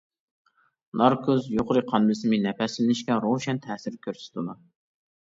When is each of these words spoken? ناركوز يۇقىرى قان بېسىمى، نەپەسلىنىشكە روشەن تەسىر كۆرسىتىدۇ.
ناركوز 1.01 1.43
يۇقىرى 1.55 1.83
قان 1.91 2.07
بېسىمى، 2.11 2.39
نەپەسلىنىشكە 2.45 3.19
روشەن 3.27 3.61
تەسىر 3.67 3.99
كۆرسىتىدۇ. 4.07 4.57